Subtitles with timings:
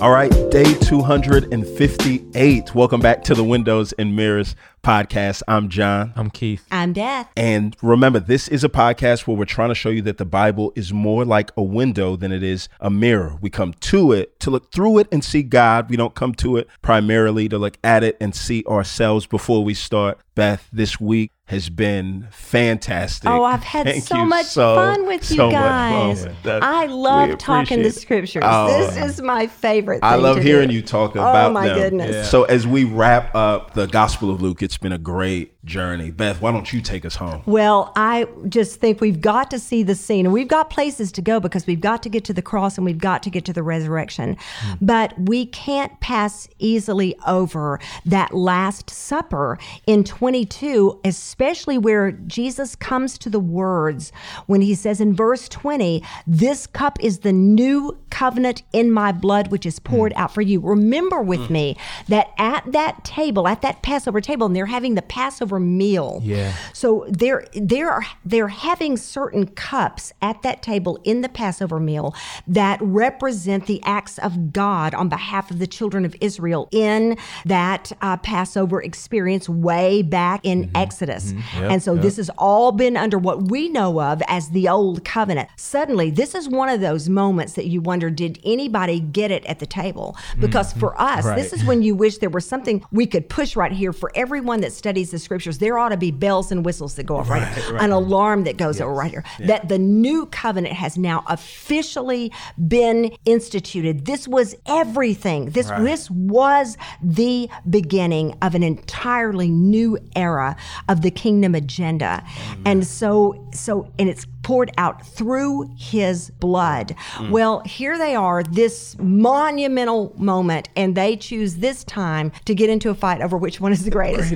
[0.00, 2.72] All right, day 258.
[2.72, 4.54] Welcome back to the Windows and Mirrors
[4.84, 5.42] podcast.
[5.48, 6.12] I'm John.
[6.14, 6.64] I'm Keith.
[6.70, 7.28] I'm Beth.
[7.36, 10.72] And remember, this is a podcast where we're trying to show you that the Bible
[10.76, 13.38] is more like a window than it is a mirror.
[13.40, 15.90] We come to it to look through it and see God.
[15.90, 19.74] We don't come to it primarily to look at it and see ourselves before we
[19.74, 20.20] start.
[20.36, 23.28] Beth, this week has been fantastic.
[23.28, 26.26] Oh, I've had Thank so much so, fun with you guys.
[26.44, 28.42] Oh, I love talking the scriptures.
[28.44, 28.66] Oh.
[28.66, 30.74] this is my favorite thing I love hearing do.
[30.74, 31.50] you talk oh, about.
[31.50, 31.78] Oh, my them.
[31.78, 32.30] goodness.
[32.30, 36.10] So as we wrap up the Gospel of Luke, it's been a great journey.
[36.10, 37.42] Beth, why don't you take us home?
[37.46, 41.22] Well, I just think we've got to see the scene, and we've got places to
[41.22, 43.54] go because we've got to get to the cross and we've got to get to
[43.54, 44.36] the resurrection.
[44.60, 44.72] Hmm.
[44.82, 51.37] But we can't pass easily over that Last Supper in 22, especially
[51.78, 54.12] where Jesus comes to the words
[54.46, 59.48] when he says in verse 20, This cup is the new covenant in my blood,
[59.48, 60.60] which is poured out for you.
[60.60, 61.76] Remember with me
[62.08, 66.20] that at that table, at that Passover table, and they're having the Passover meal.
[66.24, 66.52] Yeah.
[66.72, 72.14] So they're they're they're having certain cups at that table in the Passover meal
[72.46, 77.92] that represent the acts of God on behalf of the children of Israel in that
[78.00, 81.27] uh, Passover experience way back in Exodus.
[81.32, 81.62] Mm-hmm.
[81.62, 82.02] Yep, and so yep.
[82.02, 85.48] this has all been under what we know of as the old covenant.
[85.56, 89.58] Suddenly, this is one of those moments that you wonder, did anybody get it at
[89.58, 90.16] the table?
[90.38, 90.80] Because mm-hmm.
[90.80, 91.36] for us, Right.
[91.36, 94.60] this is when you wish there was something we could push right here for everyone
[94.60, 95.58] that studies the scriptures.
[95.58, 98.56] There ought to be bells and whistles that go off right, here, an alarm that
[98.56, 99.24] goes over right here.
[99.40, 102.32] That the new covenant has now officially
[102.66, 104.06] been instituted.
[104.06, 105.50] This was everything.
[105.50, 110.56] This this was the beginning of an entirely new era
[110.88, 112.24] of the kingdom agenda.
[112.64, 116.94] And so so and it's poured out through his blood.
[117.16, 117.30] Mm.
[117.30, 122.88] Well, here they are, this monumental moment, and they choose this time to get into
[122.88, 124.32] a fight over which one is the greatest.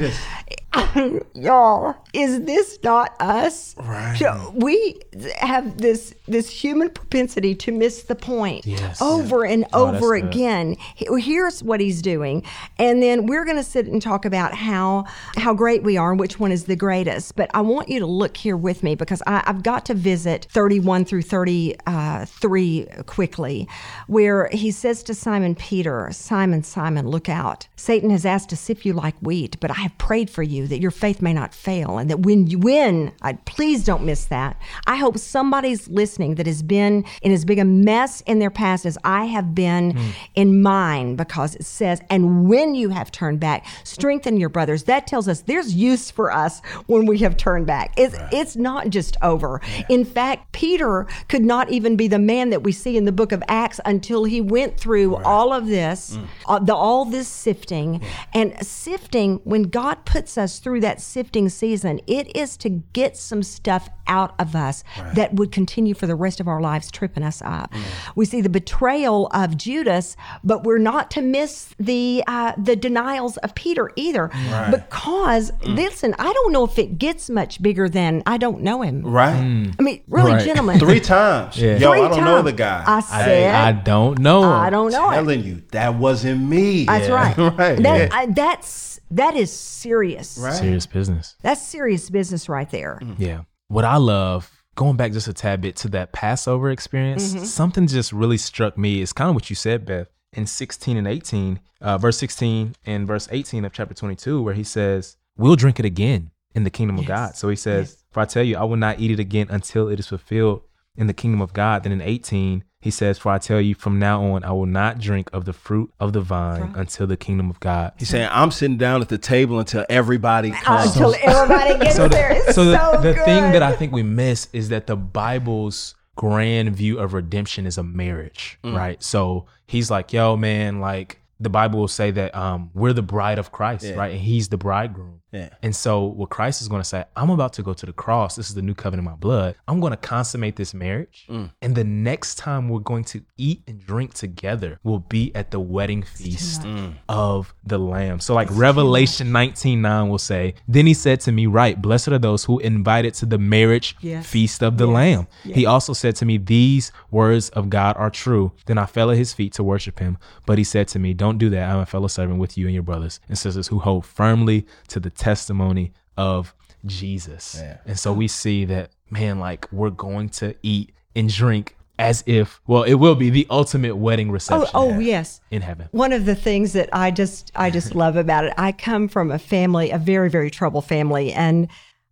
[1.34, 3.74] Y'all, is this not us?
[3.76, 4.16] Right.
[4.18, 5.00] So we
[5.38, 9.00] have this this human propensity to miss the point Yes.
[9.02, 10.76] over and Oh, over again.
[10.96, 12.42] Here's what he's doing,
[12.78, 15.04] and then we're going to sit and talk about how
[15.36, 17.36] how great we are and which one is the greatest.
[17.36, 20.46] But I want you to look here with me because I, I've got to visit
[20.50, 23.68] 31 through 33 uh, quickly,
[24.06, 27.68] where he says to Simon Peter, Simon, Simon, look out!
[27.76, 30.80] Satan has asked to sift you like wheat, but I have prayed for you that
[30.80, 34.60] your faith may not fail, and that when you win, I, please don't miss that.
[34.86, 38.86] I hope somebody's listening that has been in as big a mess in their past
[38.86, 40.10] as I have been hmm.
[40.34, 44.84] in mine, because it says, and when you have turned back, strengthen your brothers.
[44.84, 47.92] That tells us there's use for us when we have turned back.
[47.96, 49.60] It's it's not just over.
[49.88, 53.32] In fact, Peter could not even be the man that we see in the book
[53.32, 56.26] of Acts until he went through all of this, mm.
[56.46, 58.06] uh, the, all this sifting, mm.
[58.34, 59.40] and sifting.
[59.44, 64.34] When God puts us through that sifting season, it is to get some stuff out
[64.38, 64.82] of us
[65.14, 67.72] that would continue for the rest of our lives, tripping us up.
[68.16, 73.36] We see the betrayal of Judas, but we're not to miss the uh, the denials
[73.38, 74.30] of Peter either,
[74.70, 79.02] because listen, I don't know if it gets much bigger than I don't know him.
[79.02, 79.34] Right?
[79.34, 80.44] I mean, really, Right.
[80.44, 80.78] gentlemen.
[80.78, 81.56] Three times.
[81.58, 81.76] Yeah.
[81.78, 82.82] Yo, Three I don't know the guy.
[82.86, 84.42] I said, I don't know.
[84.42, 85.14] I don't know it.
[85.14, 86.84] telling you, that wasn't me.
[86.84, 87.14] That's Yeah.
[87.14, 87.36] right.
[87.62, 88.08] Right, That, yeah.
[88.16, 90.38] I, that's that is serious.
[90.38, 90.54] Right.
[90.54, 91.36] Serious business.
[91.42, 93.00] That's serious business right there.
[93.18, 93.42] Yeah.
[93.68, 97.44] What I love, going back just a tad bit to that Passover experience, Mm-hmm.
[97.44, 99.02] something just really struck me.
[99.02, 103.06] It's kind of what you said, Beth, in 16 and 18, uh, verse 16 and
[103.06, 106.98] verse 18 of chapter 22, where he says, We'll drink it again in the kingdom
[106.98, 107.36] of God.
[107.36, 109.98] So he says, For I tell you, I will not eat it again until it
[109.98, 110.62] is fulfilled
[110.96, 111.82] in the kingdom of God.
[111.84, 114.98] Then in 18, he says, For I tell you, from now on, I will not
[114.98, 117.92] drink of the fruit of the vine until the kingdom of God.
[117.96, 120.94] He's saying, I'm sitting down at the table until everybody comes.
[120.96, 122.32] until everybody gets so there.
[122.32, 123.24] It's so so, the, the good.
[123.24, 127.78] thing that I think we miss is that the Bible's grand view of redemption is
[127.78, 128.76] a marriage, Mm.
[128.76, 129.02] right?
[129.02, 133.38] So he's like, yo, man, like the Bible will say that um, we're the bride
[133.38, 133.94] of Christ, Yeah.
[133.94, 134.12] right?
[134.12, 135.21] And he's the bridegroom.
[135.32, 135.48] Yeah.
[135.62, 138.36] And so what Christ is going to say, I'm about to go to the cross.
[138.36, 139.54] This is the new covenant in my blood.
[139.66, 141.24] I'm going to consummate this marriage.
[141.28, 141.50] Mm.
[141.62, 145.58] And the next time we're going to eat and drink together will be at the
[145.60, 146.94] wedding feast Mm.
[147.08, 148.20] of the lamb.
[148.20, 152.18] So like Revelation 19, 9 will say, then he said to me, right, blessed are
[152.18, 154.26] those who invited to the marriage Yes.
[154.26, 155.26] feast of the lamb.
[155.44, 158.52] He also said to me, these words of God are true.
[158.66, 160.18] Then I fell at his feet to worship him.
[160.46, 161.70] But he said to me, don't do that.
[161.70, 165.00] I'm a fellow servant with you and your brothers and sisters who hold firmly to
[165.00, 166.54] the testimony of
[166.84, 167.56] Jesus.
[167.60, 167.78] Yeah.
[167.86, 172.60] And so we see that, man, like we're going to eat and drink as if,
[172.66, 175.40] well, it will be the ultimate wedding Oh, reception oh yes.
[175.50, 175.88] in heaven.
[175.92, 179.30] One of the things that I just I just love about it, I come from
[179.30, 181.68] a family, a very very troubled family, and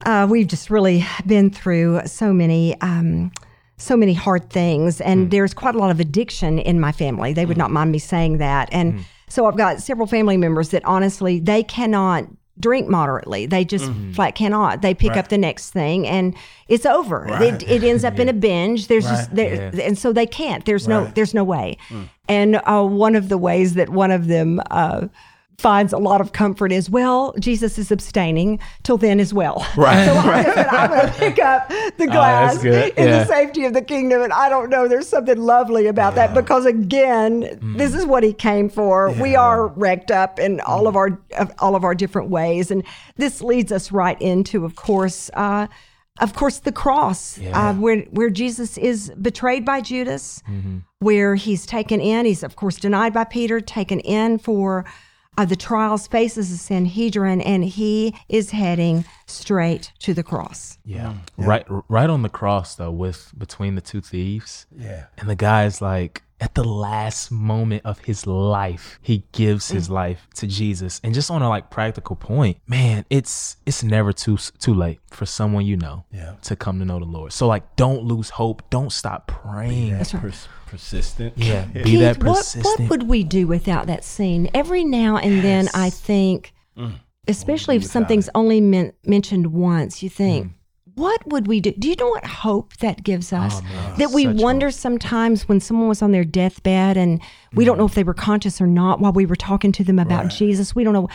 [0.06, 2.80] uh, we've just really been through so many.
[2.80, 3.32] Um,
[3.76, 7.32] so many hard things, and there's quite a lot of addiction in my family.
[7.32, 8.68] They would not mind me saying that.
[8.72, 12.24] And so I've got several family members that honestly they cannot
[12.60, 13.46] drink moderately.
[13.46, 14.82] They just flat cannot.
[14.82, 16.34] They pick up the next thing, and
[16.68, 17.26] it's over.
[17.42, 18.86] It, it ends up in a binge.
[18.88, 20.64] There's just there, and so they can't.
[20.64, 21.76] There's no there's no way.
[22.28, 25.08] And uh, one of the ways that one of them uh,
[25.60, 29.64] finds a lot of comfort is well, Jesus is abstaining till then as well.
[29.76, 31.68] Right, So I said, I'm going to pick up
[31.98, 32.94] the glass that's good.
[32.96, 33.18] in Yeah.
[33.20, 34.88] the safety of the kingdom, and I don't know.
[34.88, 39.10] There's something lovely about that because again, this is what he came for.
[39.12, 41.20] We are wrecked up in all of our
[41.58, 42.82] all of our different ways, and
[43.16, 45.30] this leads us right into, of course.
[45.34, 45.66] Uh,
[46.18, 50.42] of course, the cross, uh, where where Jesus is betrayed by Judas,
[50.98, 52.26] where he's taken in.
[52.26, 54.84] He's of course denied by Peter, taken in for
[55.40, 60.76] uh, the trials, faces the Sanhedrin, and he is heading straight to the cross.
[60.84, 61.14] Yeah.
[61.38, 64.66] Right right on the cross though, with between the two thieves.
[64.76, 65.06] Yeah.
[65.16, 69.92] And the guy's like at the last moment of his life, he gives his Mm.
[69.92, 71.00] life to Jesus.
[71.04, 75.26] And just on a like practical point, man, it's it's never too too late for
[75.26, 76.34] someone you know Yeah.
[76.42, 77.32] to come to know the Lord.
[77.32, 79.92] So like don't lose hope, don't stop praying.
[79.92, 81.34] That's pers- persistent.
[81.36, 82.64] Yeah, be Keith, that what, persistent.
[82.80, 84.48] what would we do without that scene?
[84.54, 86.94] Every now and then, I think, Mm.
[87.28, 90.50] especially if something's only men- mentioned once, you think, Mm.
[91.00, 91.72] What would we do?
[91.72, 93.60] Do you know what hope that gives us?
[93.98, 97.20] that we Oh, Such wonder sometimes when someone was on their deathbed and
[97.54, 97.66] we Mm.
[97.68, 100.28] don't know if they were conscious or not while we were talking to them about
[100.28, 100.74] Jesus.
[100.74, 101.08] We don't know.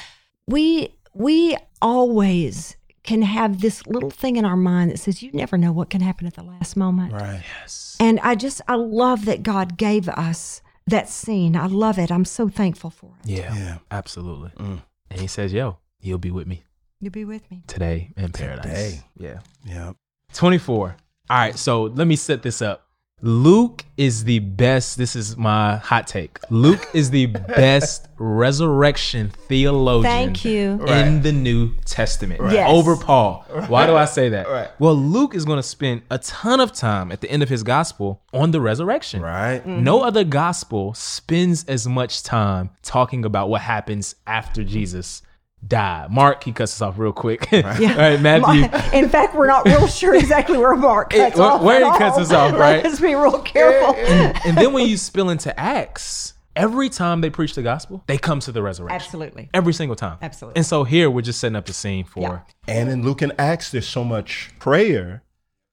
[0.48, 5.58] We we always can have this little thing in our mind that says you never
[5.58, 7.14] know what can happen at the last moment.
[7.14, 7.42] Right.
[7.62, 7.96] Yes.
[8.00, 11.56] And I just, I love that God gave us that scene.
[11.56, 12.12] I love it.
[12.12, 13.30] I'm so thankful for it.
[13.30, 13.54] Yeah.
[13.56, 13.78] Yeah.
[13.92, 14.52] Absolutely.
[14.58, 16.64] And he says, Yo, you'll be with me
[17.06, 17.62] You'll be with me.
[17.68, 18.64] today in paradise.
[18.64, 19.02] Today.
[19.16, 19.40] Yeah.
[19.64, 19.94] Yeah.
[20.34, 20.96] 24.
[21.30, 22.82] All right, so let me set this up.
[23.22, 24.98] Luke is the best.
[24.98, 26.40] This is my hot take.
[26.50, 30.84] Luke is the best resurrection theologian Thank you.
[30.88, 32.72] in the New Testament Yes.
[32.72, 33.46] over Paul.
[33.68, 34.48] Why do I say that?
[34.48, 34.70] Right.
[34.80, 37.62] Well, Luke is going to spend a ton of time at the end of his
[37.62, 39.22] gospel on the resurrection.
[39.22, 39.60] Right.
[39.60, 39.84] Mm-hmm.
[39.84, 45.22] No other gospel spends as much time talking about what happens after Jesus
[45.68, 46.12] died.
[46.12, 47.50] Mark, he cuts us off real quick.
[47.52, 48.64] right All right, Matthew.
[48.98, 51.62] In fact, we're not real sure exactly where Mark cuts where- off.
[51.62, 52.84] where at he cuts us off, right?
[52.84, 53.96] Let's be real careful.
[54.46, 58.40] and then when you spill into Acts, every time they preach the gospel, they come
[58.42, 58.96] to the resurrection.
[58.96, 59.50] Absolutely.
[59.54, 60.18] Every single time.
[60.22, 60.58] Absolutely.
[60.58, 62.40] And so here we're just setting up the scene for Yeah.
[62.68, 65.24] And in Luke and Acts, there's so much prayer.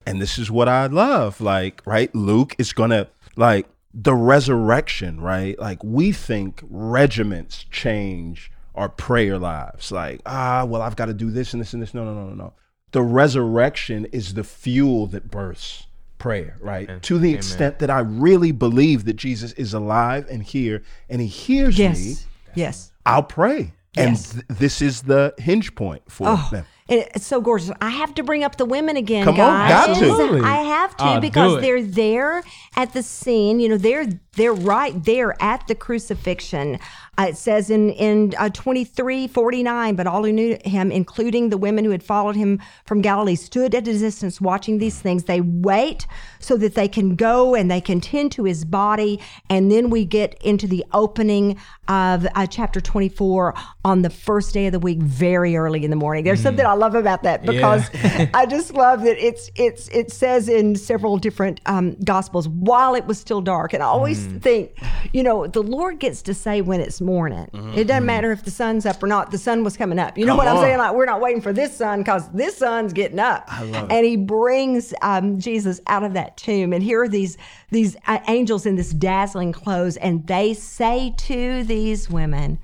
[0.04, 1.40] And this is what I love.
[1.40, 2.12] Like, right?
[2.14, 5.58] Luke is going to, like, the resurrection, right?
[5.58, 9.92] Like, we think regiments change our prayer lives.
[9.92, 11.94] Like, ah, well, I've got to do this and this and this.
[11.94, 12.52] No, no, no, no, no.
[12.92, 15.86] The resurrection is the fuel that bursts
[16.18, 17.02] prayer, right?
[17.02, 21.26] To the extent that I really believe that Jesus is alive and here and he
[21.26, 22.26] hears me, Yes.
[22.54, 22.92] Yes.
[23.06, 23.72] I'll pray.
[23.96, 24.32] And Yes.
[24.32, 26.64] th- this is the hinge point for Oh, them.
[26.88, 27.70] it's so gorgeous.
[27.80, 29.70] I have to bring up the women again, Come on, guys.
[29.70, 29.90] got to.
[29.92, 30.40] Absolutely.
[30.42, 32.42] I have to Ah, do because they're there
[32.76, 33.58] at the scene.
[33.60, 34.06] You know, they're
[34.36, 36.78] they're right there at the crucifixion.
[37.22, 40.90] Uh, it says in in uh, twenty three forty nine, but all who knew him,
[40.90, 44.98] including the women who had followed him from Galilee, stood at a distance watching these
[44.98, 45.24] things.
[45.24, 46.06] They wait
[46.40, 50.04] so that they can go and they can tend to his body, and then we
[50.04, 54.80] get into the opening of uh, chapter twenty four on the first day of the
[54.80, 56.24] week, very early in the morning.
[56.24, 57.88] There's something I love about that because
[58.34, 63.06] I just love that it's it's it says in several different um, gospels while it
[63.06, 64.72] was still dark, and I always think,
[65.12, 67.11] you know, the Lord gets to say when it's morning.
[67.20, 68.06] Mm-hmm, it doesn't mm-hmm.
[68.06, 69.30] matter if the sun's up or not.
[69.30, 70.16] The sun was coming up.
[70.16, 70.62] You know Come what I'm on.
[70.62, 70.78] saying?
[70.78, 73.44] Like we're not waiting for this sun because this sun's getting up.
[73.48, 73.92] I love it.
[73.92, 77.36] And He brings um, Jesus out of that tomb, and here are these
[77.70, 82.58] these uh, angels in this dazzling clothes, and they say to these women,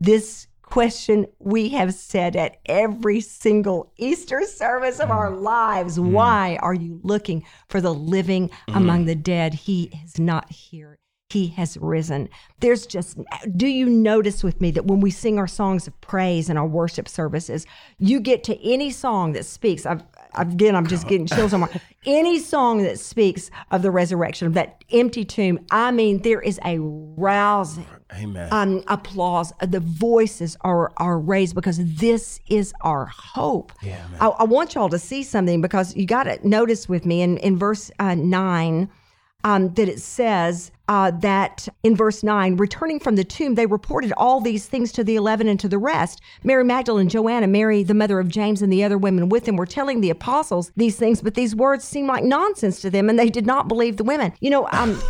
[0.00, 5.42] this question we have said at every single Easter service of our mm.
[5.42, 5.98] lives.
[5.98, 6.12] Mm.
[6.12, 8.76] Why are you looking for the living mm.
[8.76, 9.52] among the dead?
[9.52, 10.98] He is not here.
[11.32, 12.28] He has risen.
[12.60, 13.18] There's just,
[13.56, 16.66] do you notice with me that when we sing our songs of praise in our
[16.66, 17.66] worship services,
[17.98, 20.02] you get to any song that speaks, I've,
[20.34, 24.54] again, I'm just getting chills on my, any song that speaks of the resurrection, of
[24.54, 28.48] that empty tomb, I mean, there is a rousing Amen.
[28.52, 29.52] um, applause.
[29.60, 33.72] The voices are are raised because this is our hope.
[33.82, 37.22] Yeah, I, I want y'all to see something because you got to notice with me
[37.22, 38.90] in in verse uh, nine.
[39.44, 44.12] Um, that it says uh, that in verse 9, returning from the tomb, they reported
[44.16, 46.20] all these things to the eleven and to the rest.
[46.44, 49.66] Mary Magdalene, Joanna, Mary, the mother of James, and the other women with them were
[49.66, 53.30] telling the apostles these things, but these words seemed like nonsense to them, and they
[53.30, 54.32] did not believe the women.
[54.40, 55.00] You know, um,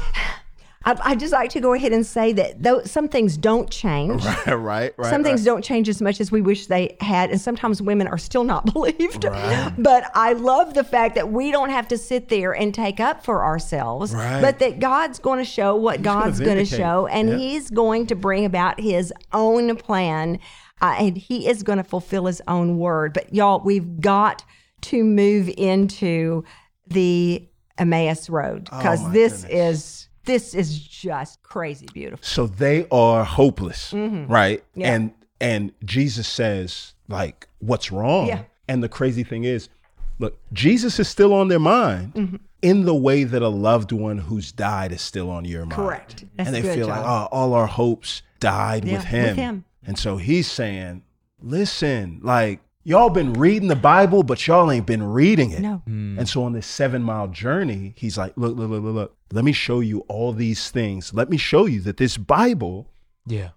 [0.84, 4.24] I, I just like to go ahead and say that though some things don't change.
[4.46, 5.10] right, right, right.
[5.10, 8.18] Some things don't change as much as we wish they had, and sometimes women are
[8.18, 9.22] still not believed.
[9.22, 13.24] But I love the fact that we don't have to sit there and take up
[13.24, 14.40] for ourselves, Right.
[14.40, 17.36] but that God's going to show what gonna God's going to show, and Yeah.
[17.36, 20.38] He's going to bring about His own plan,
[20.80, 23.12] uh, and He is going to fulfill His own word.
[23.12, 24.44] But y'all, we've got
[24.82, 26.44] to move into
[26.88, 27.46] the
[27.78, 29.74] Emmaus Road because Oh, this goodness.
[29.74, 32.24] is this is just crazy beautiful.
[32.24, 34.60] So they are hopeless, right?
[34.60, 34.80] Mm-hmm.
[34.80, 34.94] Yeah.
[34.94, 38.42] And and Jesus says like, "What's wrong?" Yeah.
[38.68, 39.68] And the crazy thing is,
[40.18, 42.36] look, Jesus is still on their mind Mm-hmm.
[42.62, 45.72] in the way that a loved one who's died is still on your mind.
[45.72, 46.24] Correct.
[46.36, 49.26] That's and they feel like, oh, all our hopes died Yeah, with him.
[49.28, 49.64] with him.
[49.84, 51.02] And so he's saying,
[51.40, 55.60] listen, like y'all been reading the Bible, but y'all ain't been reading it.
[55.60, 55.82] No.
[55.86, 56.18] Hmm.
[56.18, 59.16] And so on this seven mile journey, he's like, look, look, look, look, look.
[59.32, 61.14] Let me show you all these things.
[61.14, 62.90] Let me show you that this Bible
[63.26, 63.50] Yeah.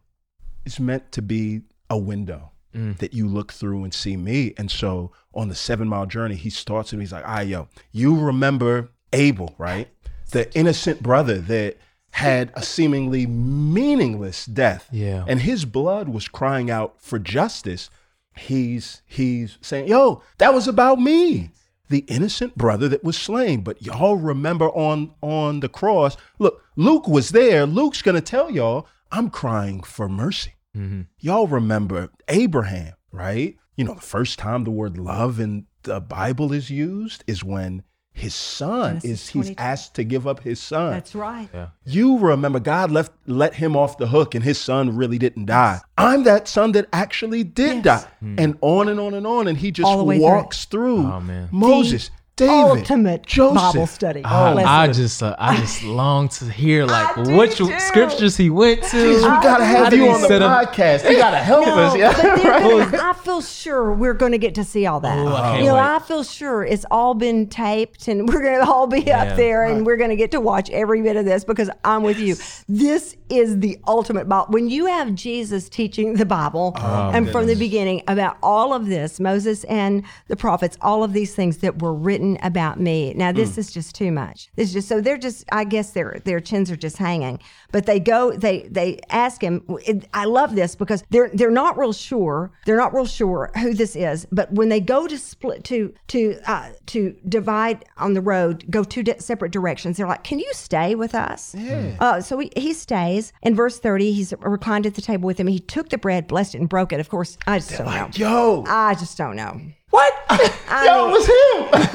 [0.66, 2.94] is meant to be a window hmm.
[2.94, 4.54] that you look through and see me.
[4.58, 7.68] And so on the seven mile journey, he starts and he's like, all right, yo,
[7.92, 9.88] you remember Abel, right?
[10.32, 11.78] The innocent brother that
[12.12, 14.88] had a seemingly meaningless death.
[14.92, 15.26] Yeah.
[15.28, 17.90] And his blood was crying out for justice.
[18.38, 21.52] He's he's saying, yo, that was about me.
[21.88, 23.62] The innocent brother that was slain.
[23.62, 27.66] But y'all remember on on the cross, look, Luke was there.
[27.66, 30.54] Luke's gonna tell y'all, I'm crying for mercy.
[30.76, 31.02] Mm-hmm.
[31.20, 33.56] Y'all remember Abraham, right?
[33.76, 37.84] You know, the first time the word love in the Bible is used is when
[38.18, 39.62] his son Genesis is he's 22.
[39.62, 40.92] asked to give up his son.
[40.94, 41.50] That's right.
[41.54, 41.68] Yeah.
[41.86, 45.82] You remember God left let him off the hook and his son really didn't die.
[45.98, 48.04] I'm that son that actually did Yes.
[48.04, 48.10] die.
[48.22, 48.36] Hmm.
[48.40, 51.06] And on and on and on and he just All the way through walks through,
[51.06, 51.50] Oh, man.
[51.52, 53.56] Moses, David, Ultimate Joseph.
[53.56, 54.22] Bible study.
[54.26, 54.68] I, Listen.
[54.68, 57.72] I just uh, I just long to hear like which too.
[57.80, 58.88] scriptures he went to.
[58.98, 61.10] Jeez, we gotta I have did you on the podcast.
[61.10, 61.96] You gotta help No, us.
[61.96, 62.08] Yeah.
[62.10, 62.92] right?
[62.92, 65.18] gonna- I feel sure we're going to get to see all that.
[65.18, 65.82] Oh, I can't you know, wait.
[65.82, 69.38] I feel sure it's all been taped, and we're going to all be Yeah, up
[69.38, 72.20] there, and we're going to get to watch every bit of this because I'm with
[72.20, 72.36] you.
[72.68, 74.48] This is the ultimate Bible.
[74.50, 78.86] When you have Jesus teaching the Bible, Oh, and from the beginning about all of
[78.88, 83.14] this, Moses and the prophets, all of these things that were written about me.
[83.16, 83.36] Now, Mm.
[83.38, 84.50] this is just too much.
[84.56, 85.46] This is just so they're just.
[85.52, 87.40] I guess their their chins are just hanging.
[87.72, 88.32] But they go.
[88.32, 89.64] They they ask him.
[89.86, 92.52] it- I love this because they're they're not real sure.
[92.66, 94.28] They're not real sure who this is.
[94.32, 98.84] But when they go to split to to uh, to divide on the road, go
[98.84, 99.98] two di- separate directions.
[99.98, 101.96] They're like, "Can you stay with us?" Yeah.
[102.00, 103.15] Uh, so he, he stays.
[103.42, 105.48] In verse thirty, he's reclined at the table with him.
[105.48, 107.00] He took the bread, blessed it, and broke it.
[107.00, 108.10] Of course, I just don't know.
[108.14, 109.60] Yo, I just don't know.
[109.90, 110.14] what?
[110.30, 111.28] I yo, mean- it was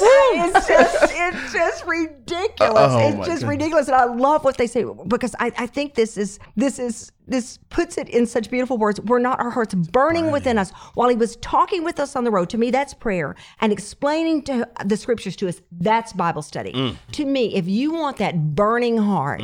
[0.00, 0.54] him.
[0.56, 2.72] It's just, it's just ridiculous.
[2.76, 3.42] Oh, it's just goodness.
[3.44, 7.12] ridiculous, and I love what they say because I, I think this is this is
[7.26, 9.00] this puts it in such beautiful words.
[9.00, 12.30] We're not our hearts burning within us while he was talking with us on the
[12.30, 12.48] road.
[12.50, 15.60] To me, that's prayer and explaining to the scriptures to us.
[15.72, 16.72] That's Bible study.
[16.72, 16.96] Mm.
[17.12, 19.42] To me, if you want that burning heart.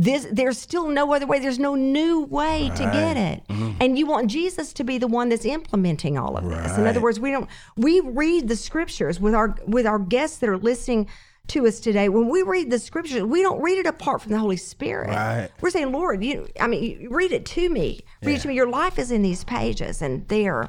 [0.00, 1.40] This, there's still no other way.
[1.40, 3.72] There's no new way to get it, Mm-hmm.
[3.80, 6.78] and you want Jesus to be the one that's implementing all of this.
[6.78, 7.48] In other words, we don't.
[7.76, 11.08] We read the scriptures with our with our guests that are listening
[11.48, 12.08] to us today.
[12.10, 15.08] When we read the scriptures, we don't read it apart from the Holy Spirit.
[15.08, 15.48] Right.
[15.60, 16.46] We're saying, Lord, you.
[16.60, 18.00] I mean, read it to me.
[18.22, 18.54] Read it to me.
[18.54, 20.68] Your life is in these pages, and there,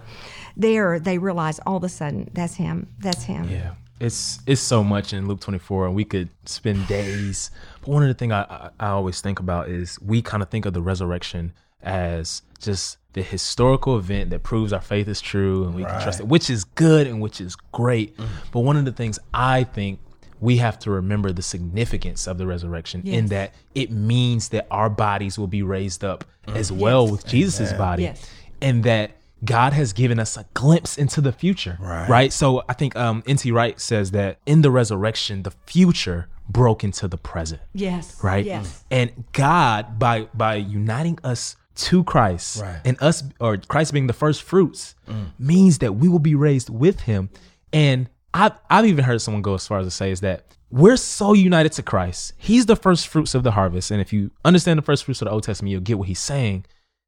[0.57, 2.87] there, they realize all of a sudden that's Him.
[2.97, 3.47] That's Him.
[3.49, 7.51] Yeah, it's it's so much in Luke 24, and we could spend days.
[7.81, 10.49] But one of the things I, I I always think about is we kind of
[10.49, 15.63] think of the resurrection as just the historical event that proves our faith is true
[15.63, 18.15] and we can trust it, which is good and which is great.
[18.17, 18.33] Mm-hmm.
[18.51, 19.99] But one of the things I think
[20.39, 24.89] we have to remember the significance of the resurrection in that it means that our
[24.89, 26.77] bodies will be raised up as mm.
[26.77, 28.29] well with Jesus' body Yes.
[28.61, 29.11] and that
[29.43, 31.77] God has given us a glimpse into the future.
[31.79, 32.09] Right.
[32.09, 32.33] Right.
[32.33, 33.51] So I think um, N.T.
[33.51, 37.61] Wright says that in the resurrection, the future broke into the present.
[37.73, 38.21] Yes.
[38.23, 38.45] Right.
[38.45, 38.83] Yes.
[38.91, 42.81] And God, by by uniting us to Christ Right.
[42.83, 44.95] and us or Christ being the first fruits,
[45.37, 47.29] means that we will be raised with Him.
[47.71, 50.97] And I've I've even heard someone go as far as to say is that we're
[50.97, 52.33] so united to Christ.
[52.37, 53.89] He's the first fruits of the harvest.
[53.89, 56.19] And if you understand the first fruits of the Old Testament, you'll get what he's
[56.19, 56.65] saying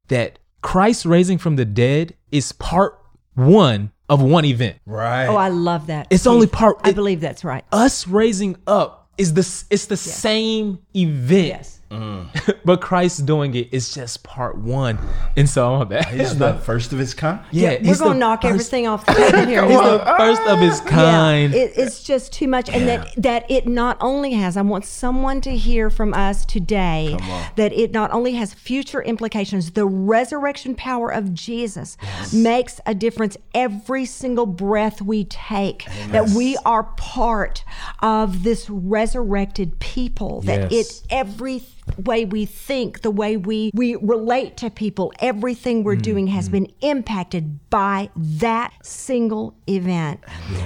[0.08, 2.98] that Christ raising from the dead is part
[3.34, 4.76] one of one event.
[4.86, 5.26] Right.
[5.26, 6.06] Oh, I love that.
[6.10, 7.64] It's only part I it- believe that's right.
[7.72, 9.40] us raising up is the
[9.70, 11.46] it's the same event.
[11.48, 11.80] Yes.
[12.64, 14.98] but Christ doing it is just part one.
[15.36, 16.08] And so I'm that.
[16.08, 17.40] He's the first of his kind.
[17.50, 19.64] yeah, We're gonna knock first- everything off the table here.
[19.66, 21.52] He's the first of his kind.
[21.52, 24.56] Yeah, it, it's just too much, and that that it not only has.
[24.56, 27.16] I want someone to hear from us today
[27.56, 29.70] that it not only has future implications.
[29.72, 31.96] The resurrection power of Jesus
[32.32, 35.86] makes a difference every single breath we take.
[36.10, 37.64] That we are part
[38.00, 40.40] of this resurrected people.
[40.42, 41.00] That Yes.
[41.02, 41.58] it every
[41.98, 46.66] way we think, the way we we relate to people, everything we're doing has been
[46.80, 50.20] impacted by that single event.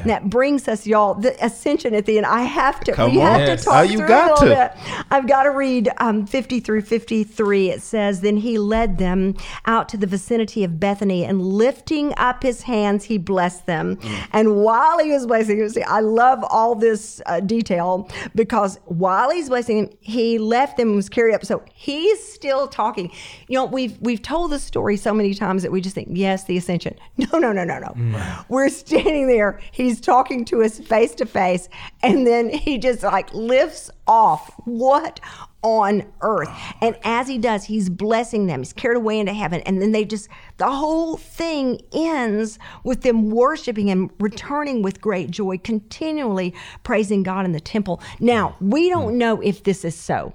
[0.04, 2.26] That brings us, y'all, the ascension at the end.
[2.26, 3.26] I have to, Come we on.
[3.26, 3.61] have Yes.
[3.61, 4.73] to talk Oh, you through got it a little to.
[4.76, 5.04] bit.
[5.11, 7.70] I've got to read um, 50 through 53.
[7.70, 9.35] It says, Then he led them
[9.66, 13.99] out to the vicinity of Bethany, and lifting up his hands, he blessed them.
[14.32, 19.30] And while he was blessing them, see, I love all this uh, detail because while
[19.30, 21.44] he's blessing them, he left them and was carried up.
[21.44, 23.10] So he's still talking.
[23.48, 26.44] You know, we've we've told the story so many times that we just think, yes,
[26.44, 26.96] the ascension.
[27.32, 27.88] No, no, no, no, no.
[27.88, 28.44] Mm.
[28.48, 29.58] We're standing there.
[29.72, 31.68] He's talking to us face to face,
[32.02, 34.52] and then he just like lifts off.
[34.64, 35.20] What
[35.62, 36.48] on earth?
[36.80, 38.60] And as he does, he's blessing them.
[38.60, 43.30] He's carried away into heaven, and then they just the whole thing ends with them
[43.30, 48.00] worshiping him, returning with great joy, continually praising God in the temple.
[48.20, 49.18] Now we don't hmm.
[49.18, 50.34] know if this is so.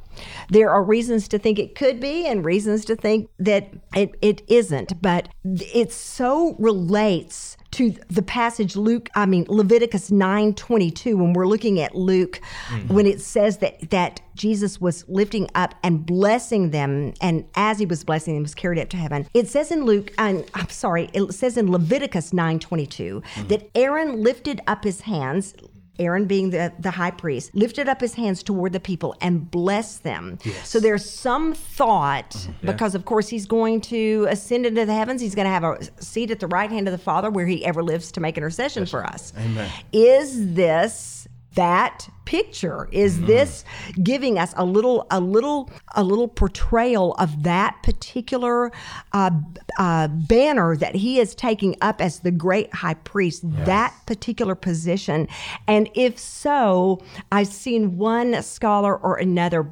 [0.50, 4.42] There are reasons to think it could be, and reasons to think that it, it
[4.48, 5.02] isn't.
[5.02, 11.80] But it so relates to the passage Luke, I mean Leviticus 9:22 when we're looking
[11.80, 12.94] at Luke mm-hmm.
[12.94, 17.86] when it says that that Jesus was lifting up and blessing them and as he
[17.86, 19.28] was blessing them was carried up to heaven.
[19.34, 23.48] It says in Luke and I'm sorry, it says in Leviticus 9:22 mm-hmm.
[23.48, 25.54] that Aaron lifted up his hands
[26.02, 30.04] Aaron, being the, the high priest, lifted up his hands toward the people and blessed
[30.04, 30.40] them.
[30.64, 32.68] So there's some thought, mm-hmm.
[32.68, 35.22] because of course he's going to ascend into the heavens.
[35.22, 37.64] He's going to have a seat at the right hand of the Father where he
[37.64, 39.32] ever lives to make intercession for us.
[39.38, 39.70] Amen.
[39.94, 42.88] Is this that picture?
[42.92, 43.26] Is Mm-hmm.
[43.26, 43.66] this
[44.02, 48.72] giving us a little a little a little portrayal of that particular
[49.12, 49.32] uh,
[49.78, 55.28] uh, banner that he is taking up as the great high priest that particular position?
[55.68, 59.70] And if so i've seen one scholar or another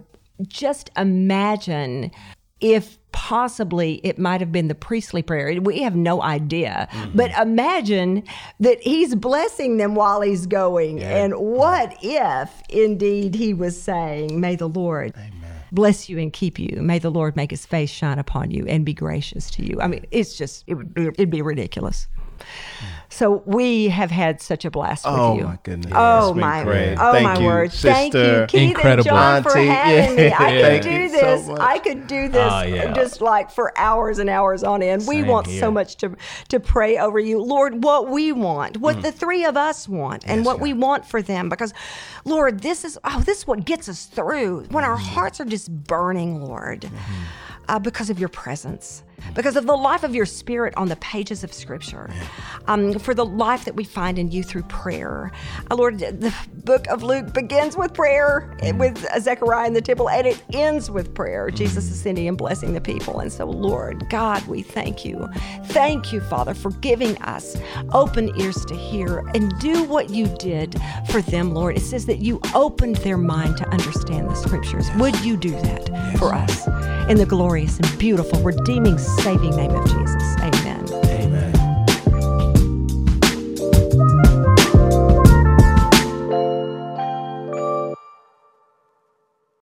[0.47, 2.11] just imagine
[2.61, 5.61] if possibly it might have been the priestly prayer.
[5.61, 6.87] We have no idea.
[6.91, 7.17] Mm-hmm.
[7.17, 8.23] But imagine
[8.59, 11.01] that he's blessing them while he's going.
[11.01, 15.13] And what if indeed he was saying, May the Lord
[15.71, 16.81] bless you and keep you.
[16.81, 19.79] May the Lord make his face shine upon you and be gracious to you.
[19.81, 22.07] I mean, it's just, it would be, it'd be ridiculous.
[23.11, 25.19] So we have had such a blast with you.
[25.19, 25.91] Oh my goodness.
[25.95, 26.63] Oh my!
[26.63, 26.93] great.
[26.95, 27.71] Oh Thank my you, word!
[27.73, 28.47] Thank you, sister.
[28.47, 29.09] Keith Incredible.
[29.17, 29.67] and John, for Auntie.
[29.67, 30.31] having me.
[30.31, 30.69] I Yeah.
[30.77, 31.49] could do you so this.
[31.59, 32.93] I could do this Oh, yeah.
[32.93, 35.07] just like for hours and hours on end.
[35.07, 35.59] We want here.
[35.59, 36.15] so much to
[36.49, 37.83] to pray over you, Lord.
[37.83, 39.01] What we want, what Mm.
[39.01, 41.73] the three of us want, and what we want for them, because
[42.25, 45.13] Lord, this is oh, this is what gets us through when our Mm-hmm.
[45.15, 46.89] hearts are just burning, Lord,
[47.67, 49.03] uh, because of your presence.
[49.35, 52.09] Because of the life of your spirit on the pages of Scripture,
[52.67, 55.31] um, for the life that we find in you through prayer.
[55.69, 60.09] Uh, Lord, the book of Luke begins with prayer eh, with Zechariah in the temple,
[60.09, 61.49] and it ends with prayer.
[61.49, 63.19] Jesus ascending and blessing the people.
[63.19, 65.27] And so, Lord God, we thank you.
[65.65, 67.57] Thank you, Father, for giving us
[67.91, 70.79] open ears to hear and do what you did
[71.09, 71.77] for them, Lord.
[71.77, 74.89] It says that you opened their mind to understand the Scriptures.
[74.97, 76.67] Would you do that for us?
[77.09, 80.23] In the glorious and beautiful, redeeming, saving name of Jesus.
[80.41, 80.68] Amen.